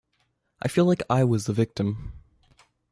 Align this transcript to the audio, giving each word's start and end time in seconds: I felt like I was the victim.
I 0.63 0.67
felt 0.67 0.87
like 0.87 1.03
I 1.11 1.23
was 1.23 1.45
the 1.45 1.53
victim. 1.53 2.13